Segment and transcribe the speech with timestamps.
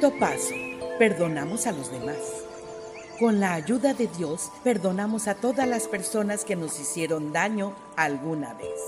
[0.00, 0.54] Quinto paso,
[0.98, 2.16] perdonamos a los demás.
[3.18, 8.54] Con la ayuda de Dios, perdonamos a todas las personas que nos hicieron daño alguna
[8.54, 8.80] vez.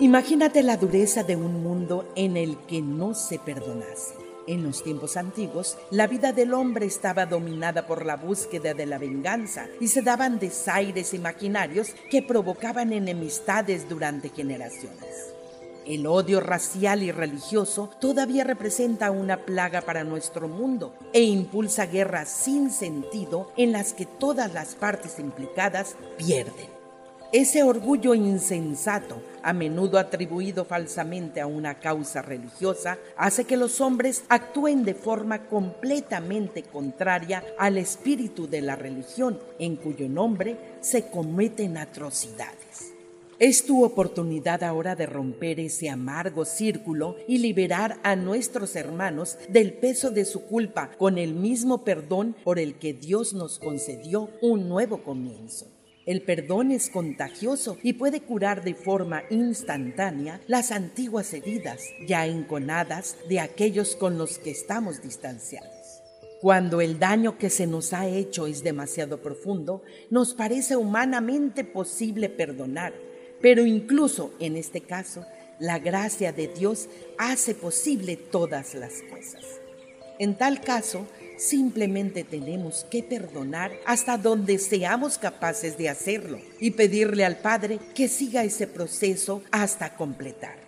[0.00, 4.14] Imagínate la dureza de un mundo en el que no se perdonase.
[4.48, 8.98] En los tiempos antiguos, la vida del hombre estaba dominada por la búsqueda de la
[8.98, 15.37] venganza y se daban desaires imaginarios que provocaban enemistades durante generaciones.
[15.88, 22.28] El odio racial y religioso todavía representa una plaga para nuestro mundo e impulsa guerras
[22.28, 26.66] sin sentido en las que todas las partes implicadas pierden.
[27.32, 34.24] Ese orgullo insensato, a menudo atribuido falsamente a una causa religiosa, hace que los hombres
[34.28, 41.78] actúen de forma completamente contraria al espíritu de la religión, en cuyo nombre se cometen
[41.78, 42.97] atrocidades.
[43.40, 49.74] Es tu oportunidad ahora de romper ese amargo círculo y liberar a nuestros hermanos del
[49.74, 54.68] peso de su culpa con el mismo perdón por el que Dios nos concedió un
[54.68, 55.68] nuevo comienzo.
[56.04, 63.18] El perdón es contagioso y puede curar de forma instantánea las antiguas heridas ya enconadas
[63.28, 66.02] de aquellos con los que estamos distanciados.
[66.40, 72.28] Cuando el daño que se nos ha hecho es demasiado profundo, nos parece humanamente posible
[72.28, 72.94] perdonar
[73.40, 75.24] pero incluso en este caso,
[75.58, 76.88] la gracia de Dios
[77.18, 79.44] hace posible todas las cosas.
[80.18, 81.06] En tal caso,
[81.36, 88.08] simplemente tenemos que perdonar hasta donde seamos capaces de hacerlo y pedirle al Padre que
[88.08, 90.62] siga ese proceso hasta completarlo.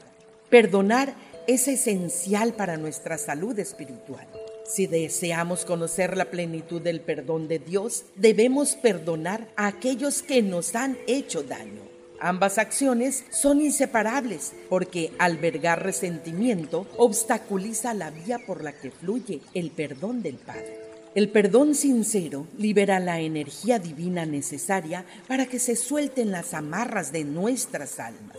[0.49, 1.15] Perdonar
[1.47, 4.27] es esencial para nuestra salud espiritual.
[4.65, 10.77] Si deseamos conocer la plenitud del perdón de Dios, debemos perdonar a aquellos que nos
[10.77, 11.90] han hecho daño.
[12.21, 19.71] Ambas acciones son inseparables porque albergar resentimiento obstaculiza la vía por la que fluye el
[19.71, 20.79] perdón del Padre.
[21.15, 27.25] El perdón sincero libera la energía divina necesaria para que se suelten las amarras de
[27.25, 28.39] nuestras almas.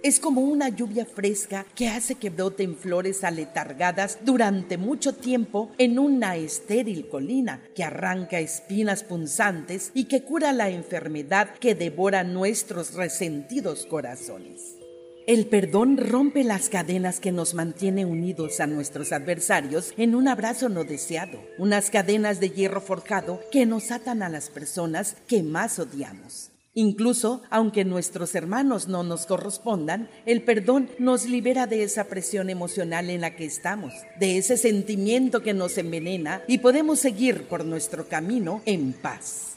[0.00, 5.98] Es como una lluvia fresca que hace que broten flores aletargadas durante mucho tiempo en
[5.98, 12.94] una estéril colina, que arranca espinas punzantes y que cura la enfermedad que devora nuestros
[12.94, 14.76] resentidos corazones.
[15.26, 20.68] El perdón rompe las cadenas que nos mantiene unidos a nuestros adversarios en un abrazo
[20.68, 25.80] no deseado, unas cadenas de hierro forjado que nos atan a las personas que más
[25.80, 26.52] odiamos.
[26.78, 33.10] Incluso, aunque nuestros hermanos no nos correspondan, el perdón nos libera de esa presión emocional
[33.10, 38.06] en la que estamos, de ese sentimiento que nos envenena y podemos seguir por nuestro
[38.06, 39.56] camino en paz.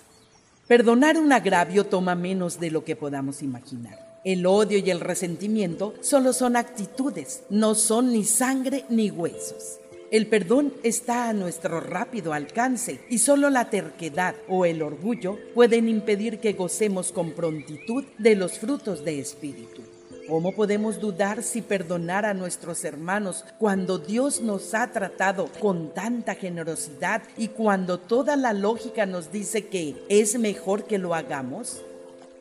[0.67, 4.19] Perdonar un agravio toma menos de lo que podamos imaginar.
[4.25, 9.80] El odio y el resentimiento solo son actitudes, no son ni sangre ni huesos.
[10.11, 15.87] El perdón está a nuestro rápido alcance y solo la terquedad o el orgullo pueden
[15.87, 19.81] impedir que gocemos con prontitud de los frutos de espíritu.
[20.27, 26.35] ¿Cómo podemos dudar si perdonar a nuestros hermanos cuando Dios nos ha tratado con tanta
[26.35, 31.83] generosidad y cuando toda la lógica nos dice que es mejor que lo hagamos?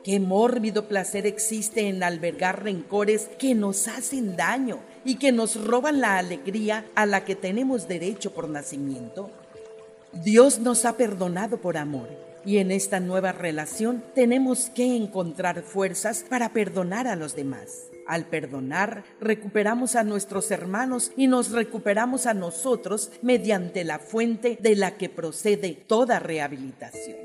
[0.03, 6.01] Qué mórbido placer existe en albergar rencores que nos hacen daño y que nos roban
[6.01, 9.31] la alegría a la que tenemos derecho por nacimiento.
[10.13, 12.09] Dios nos ha perdonado por amor
[12.45, 17.91] y en esta nueva relación tenemos que encontrar fuerzas para perdonar a los demás.
[18.07, 24.75] Al perdonar, recuperamos a nuestros hermanos y nos recuperamos a nosotros mediante la fuente de
[24.75, 27.19] la que procede toda rehabilitación.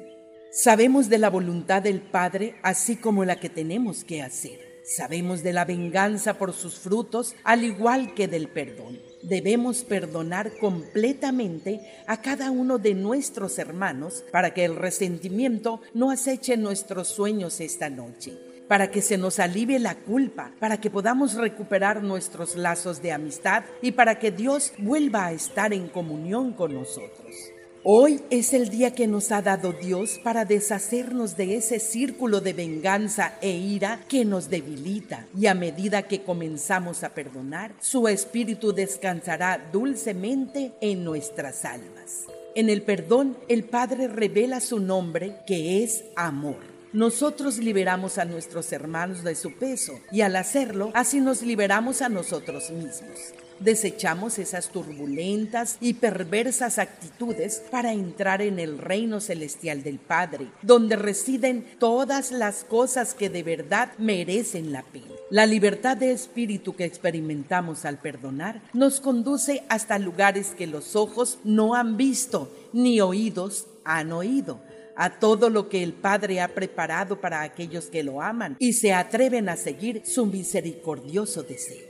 [0.52, 4.65] Sabemos de la voluntad del Padre así como la que tenemos que hacer.
[4.86, 9.00] Sabemos de la venganza por sus frutos al igual que del perdón.
[9.24, 16.56] Debemos perdonar completamente a cada uno de nuestros hermanos para que el resentimiento no aceche
[16.56, 18.38] nuestros sueños esta noche
[18.68, 23.64] para que se nos alivie la culpa, para que podamos recuperar nuestros lazos de amistad
[23.82, 27.55] y para que Dios vuelva a estar en comunión con nosotros.
[27.88, 32.54] Hoy es el día que nos ha dado Dios para deshacernos de ese círculo de
[32.54, 38.74] venganza e ira que nos debilita y a medida que comenzamos a perdonar, su espíritu
[38.74, 42.26] descansará dulcemente en nuestras almas.
[42.56, 46.75] En el perdón, el Padre revela su nombre que es amor.
[46.96, 52.08] Nosotros liberamos a nuestros hermanos de su peso y al hacerlo, así nos liberamos a
[52.08, 53.34] nosotros mismos.
[53.60, 60.96] Desechamos esas turbulentas y perversas actitudes para entrar en el reino celestial del Padre, donde
[60.96, 65.08] residen todas las cosas que de verdad merecen la pena.
[65.30, 71.40] La libertad de espíritu que experimentamos al perdonar nos conduce hasta lugares que los ojos
[71.44, 74.60] no han visto ni oídos han oído
[74.96, 78.94] a todo lo que el Padre ha preparado para aquellos que lo aman y se
[78.94, 81.88] atreven a seguir su misericordioso deseo.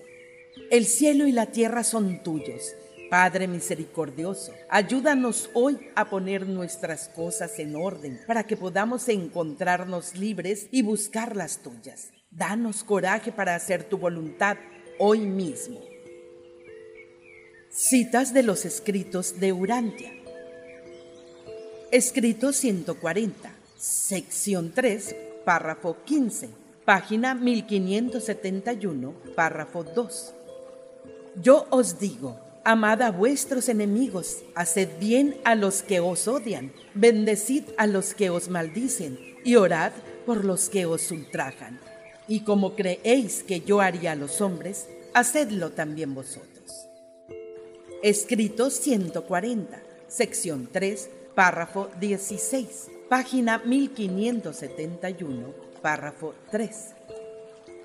[0.71, 2.75] El cielo y la tierra son tuyos.
[3.09, 10.67] Padre misericordioso, ayúdanos hoy a poner nuestras cosas en orden para que podamos encontrarnos libres
[10.71, 12.09] y buscar las tuyas.
[12.31, 14.57] Danos coraje para hacer tu voluntad
[14.97, 15.79] hoy mismo.
[17.69, 20.24] Citas de los escritos de Urantia.
[21.95, 25.15] Escrito 140, sección 3,
[25.45, 26.49] párrafo 15,
[26.83, 30.33] página 1571, párrafo 2.
[31.41, 37.63] Yo os digo, amad a vuestros enemigos, haced bien a los que os odian, bendecid
[37.77, 39.93] a los que os maldicen, y orad
[40.25, 41.79] por los que os ultrajan.
[42.27, 46.89] Y como creéis que yo haría a los hombres, hacedlo también vosotros.
[48.03, 56.75] Escrito 140, sección 3, párrafo 16, página 1571, párrafo 3.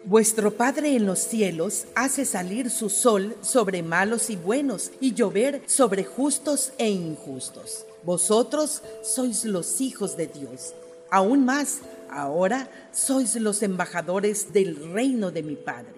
[0.05, 5.63] Vuestro Padre en los cielos hace salir su sol sobre malos y buenos y llover
[5.67, 7.85] sobre justos e injustos.
[8.05, 10.75] Vosotros sois los hijos de Dios.
[11.11, 15.93] Aún más, ahora sois los embajadores del reino de mi Padre.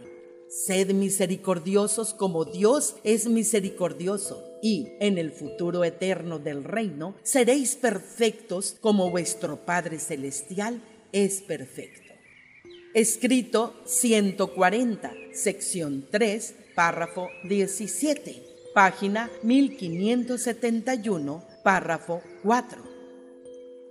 [0.49, 8.75] Sed misericordiosos como Dios es misericordioso, y en el futuro eterno del reino seréis perfectos
[8.81, 10.81] como vuestro Padre Celestial
[11.13, 12.13] es perfecto
[12.95, 18.43] escrito 140, sección 3, párrafo 17,
[18.75, 22.83] página 1571, párrafo 4.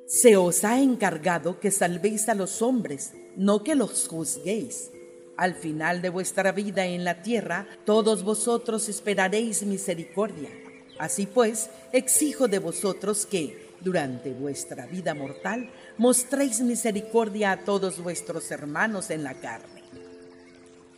[0.07, 4.91] Se os ha encargado que salvéis a los hombres, no que los juzguéis.
[5.38, 10.50] Al final de vuestra vida en la tierra, todos vosotros esperaréis misericordia.
[11.01, 18.51] Así pues, exijo de vosotros que, durante vuestra vida mortal, mostréis misericordia a todos vuestros
[18.51, 19.81] hermanos en la carne.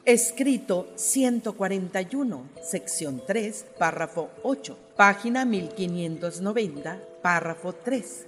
[0.03, 8.25] Escrito 141, sección 3, párrafo 8, página 1590, párrafo 3.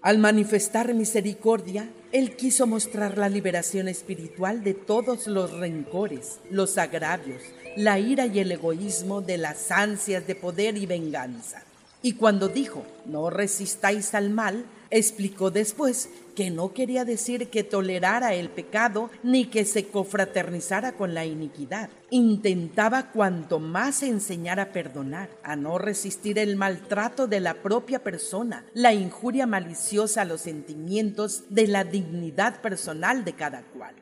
[0.00, 7.42] Al manifestar misericordia, Él quiso mostrar la liberación espiritual de todos los rencores, los agravios,
[7.76, 11.62] la ira y el egoísmo de las ansias de poder y venganza.
[12.02, 18.34] Y cuando dijo, no resistáis al mal, explicó después que no quería decir que tolerara
[18.34, 21.90] el pecado ni que se confraternizara con la iniquidad.
[22.10, 28.64] Intentaba cuanto más enseñar a perdonar, a no resistir el maltrato de la propia persona,
[28.74, 33.94] la injuria maliciosa a los sentimientos de la dignidad personal de cada cual.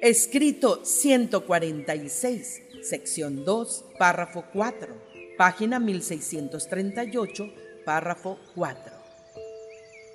[0.00, 7.52] Escrito 146, sección 2, párrafo 4 página 1638,
[7.84, 8.92] párrafo 4.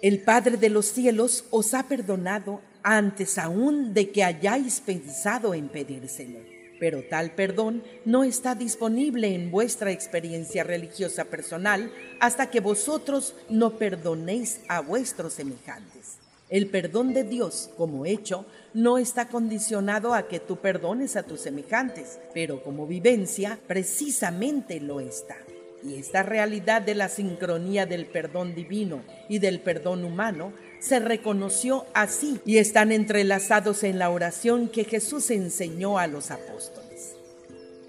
[0.01, 5.69] El Padre de los cielos os ha perdonado antes aún de que hayáis pensado en
[5.69, 6.39] pedírselo.
[6.79, 13.77] Pero tal perdón no está disponible en vuestra experiencia religiosa personal hasta que vosotros no
[13.77, 16.19] perdonéis a vuestros semejantes.
[16.49, 21.41] El perdón de Dios como hecho no está condicionado a que tú perdones a tus
[21.41, 25.35] semejantes, pero como vivencia precisamente lo está.
[25.83, 31.85] Y esta realidad de la sincronía del perdón divino y del perdón humano se reconoció
[31.93, 37.15] así y están entrelazados en la oración que Jesús enseñó a los apóstoles.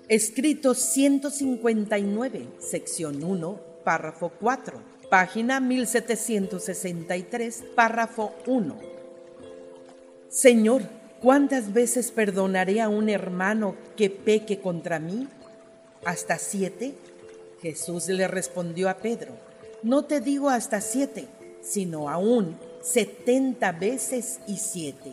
[0.09, 8.77] Escrito 159, sección 1, párrafo 4 página 1763, párrafo 1.
[10.29, 10.83] Señor,
[11.21, 15.29] ¿cuántas veces perdonaré a un hermano que peque contra mí?
[16.05, 16.95] ¿Hasta siete?
[17.63, 19.33] Jesús le respondió a Pedro,
[19.83, 21.27] no te digo hasta siete,
[21.63, 25.13] sino aún setenta veces y siete.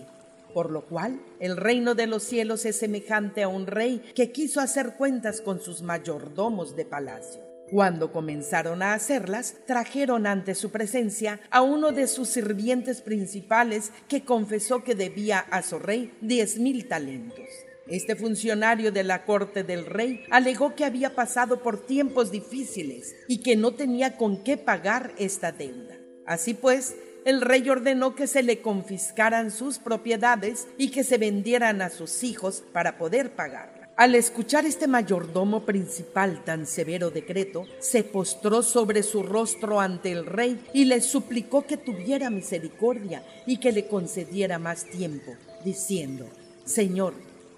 [0.54, 4.62] Por lo cual, el reino de los cielos es semejante a un rey que quiso
[4.62, 7.45] hacer cuentas con sus mayordomos de palacio.
[7.70, 14.24] Cuando comenzaron a hacerlas, trajeron ante su presencia a uno de sus sirvientes principales que
[14.24, 17.48] confesó que debía a su rey diez mil talentos.
[17.88, 23.42] Este funcionario de la corte del rey alegó que había pasado por tiempos difíciles y
[23.42, 25.96] que no tenía con qué pagar esta deuda.
[26.26, 26.96] Así pues,
[27.26, 32.24] el rey ordenó que se le confiscaran sus propiedades y que se vendieran a sus
[32.24, 33.85] hijos para poder pagarla.
[33.98, 40.26] Al escuchar este mayordomo principal tan severo decreto, se postró sobre su rostro ante el
[40.26, 46.26] rey y le suplicó que tuviera misericordia y que le concediera más tiempo, diciendo,
[46.66, 47.14] Señor,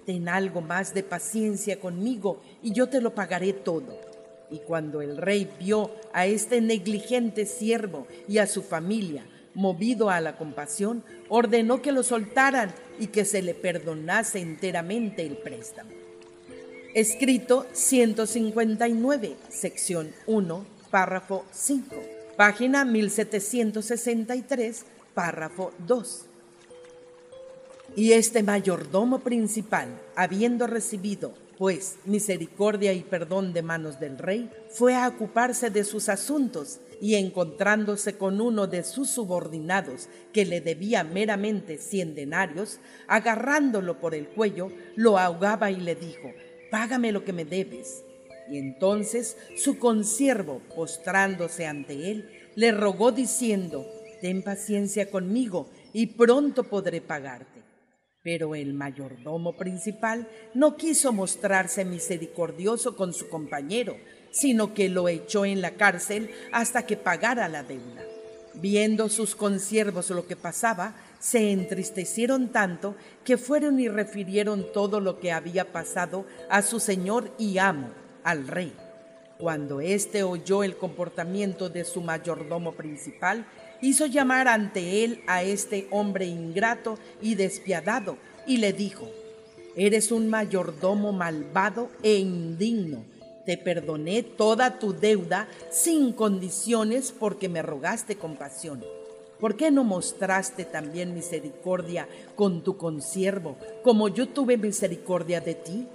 [0.05, 3.99] ten algo más de paciencia conmigo y yo te lo pagaré todo.
[4.51, 9.25] Y cuando el rey vio a este negligente siervo y a su familia,
[9.55, 15.37] movido a la compasión, ordenó que lo soltaran y que se le perdonase enteramente el
[15.37, 15.96] préstamo.
[16.93, 21.95] Escrito 159, sección 1, párrafo 5,
[22.37, 26.25] página 1763, párrafo 2.
[27.97, 34.95] Y este mayordomo principal, habiendo recibido, pues, misericordia y perdón de manos del rey, fue
[34.95, 41.03] a ocuparse de sus asuntos y encontrándose con uno de sus subordinados que le debía
[41.03, 46.31] meramente cien denarios, agarrándolo por el cuello, lo ahogaba y le dijo,
[46.69, 48.03] págame lo que me debes.
[48.49, 53.85] Y entonces su consiervo, postrándose ante él, le rogó diciendo,
[54.21, 57.61] ten paciencia conmigo y pronto podré pagarte.
[58.23, 63.95] Pero el mayordomo principal no quiso mostrarse misericordioso con su compañero,
[64.31, 68.03] sino que lo echó en la cárcel hasta que pagara la deuda.
[68.55, 75.19] Viendo sus consiervos lo que pasaba, se entristecieron tanto que fueron y refirieron todo lo
[75.19, 77.89] que había pasado a su señor y amo,
[78.23, 78.73] al rey.
[79.37, 83.45] Cuando éste oyó el comportamiento de su mayordomo principal,
[83.81, 89.07] hizo llamar ante él a este hombre ingrato y despiadado, y le dijo,
[89.75, 93.05] Eres un mayordomo malvado e indigno.
[93.45, 98.83] Te perdoné toda tu deuda sin condiciones porque me rogaste compasión
[99.39, 105.87] ¿Por qué no mostraste también misericordia con tu consiervo, como yo tuve misericordia de ti?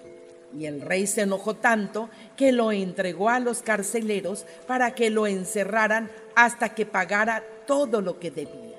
[0.57, 5.27] Y el rey se enojó tanto que lo entregó a los carceleros para que lo
[5.27, 8.79] encerraran hasta que pagara todo lo que debía.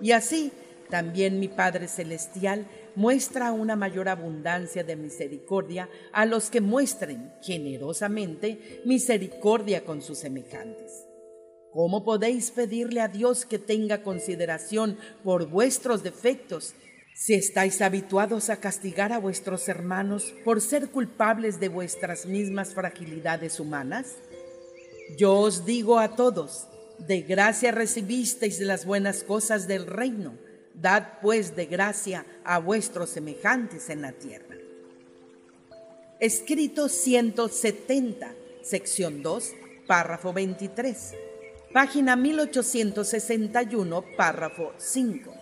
[0.00, 0.52] Y así
[0.88, 8.80] también mi Padre Celestial muestra una mayor abundancia de misericordia a los que muestren generosamente
[8.84, 11.07] misericordia con sus semejantes.
[11.78, 16.74] ¿Cómo podéis pedirle a Dios que tenga consideración por vuestros defectos
[17.14, 23.60] si estáis habituados a castigar a vuestros hermanos por ser culpables de vuestras mismas fragilidades
[23.60, 24.16] humanas?
[25.16, 26.66] Yo os digo a todos,
[26.98, 30.34] de gracia recibisteis las buenas cosas del reino,
[30.74, 34.56] dad pues de gracia a vuestros semejantes en la tierra.
[36.18, 39.52] Escrito 170, sección 2,
[39.86, 41.27] párrafo 23
[41.72, 45.34] página 1861, párrafo 5.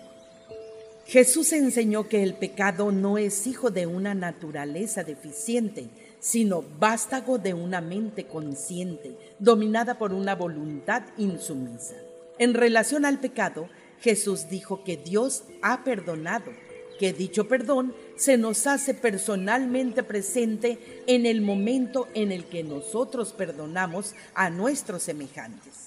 [1.06, 7.54] Jesús enseñó que el pecado no es hijo de una naturaleza deficiente, sino vástago de
[7.54, 11.94] una mente consciente, dominada por una voluntad insumisa.
[12.38, 13.68] En relación al pecado,
[14.00, 16.50] Jesús dijo que Dios ha perdonado,
[16.98, 23.32] que dicho perdón se nos hace personalmente presente en el momento en el que nosotros
[23.32, 25.85] perdonamos a nuestros semejantes.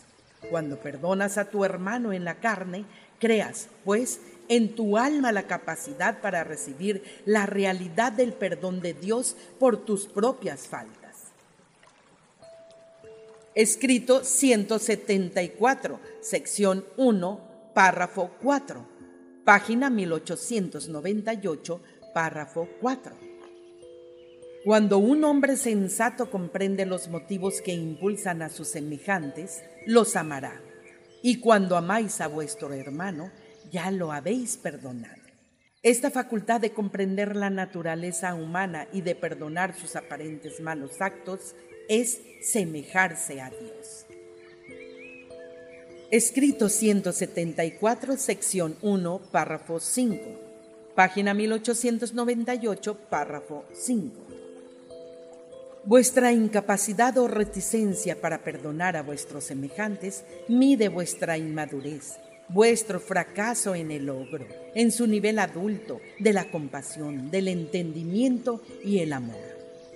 [0.49, 2.85] Cuando perdonas a tu hermano en la carne,
[3.19, 9.35] creas, pues, en tu alma la capacidad para recibir la realidad del perdón de Dios
[9.59, 10.99] por tus propias faltas.
[13.53, 17.39] Escrito 174, sección 1,
[17.73, 18.85] párrafo 4,
[19.43, 21.81] página 1898,
[22.13, 23.28] párrafo 4.
[24.65, 30.61] Cuando un hombre sensato comprende los motivos que impulsan a sus semejantes, los amará.
[31.21, 33.31] Y cuando amáis a vuestro hermano,
[33.71, 35.21] ya lo habéis perdonado.
[35.81, 41.55] Esta facultad de comprender la naturaleza humana y de perdonar sus aparentes malos actos
[41.87, 44.05] es semejarse a Dios.
[46.11, 50.17] Escrito 174, sección 1, párrafo 5.
[50.95, 54.28] Página 1898, párrafo 5.
[55.85, 62.17] Vuestra incapacidad o reticencia para perdonar a vuestros semejantes mide vuestra inmadurez,
[62.49, 64.45] vuestro fracaso en el logro,
[64.75, 69.37] en su nivel adulto, de la compasión, del entendimiento y el amor.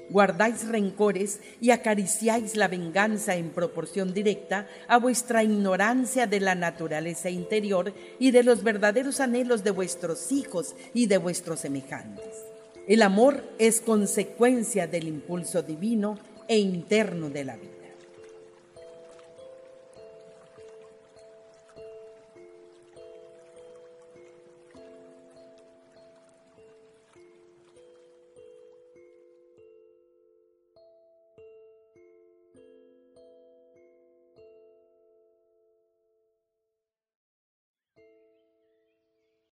[0.09, 7.29] Guardáis rencores y acariciáis la venganza en proporción directa a vuestra ignorancia de la naturaleza
[7.29, 12.52] interior y de los verdaderos anhelos de vuestros hijos y de vuestros semejantes.
[12.85, 17.72] El amor es consecuencia del impulso divino e interno de la vida.